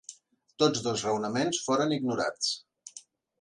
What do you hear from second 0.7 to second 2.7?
dos raonaments foren ignorats.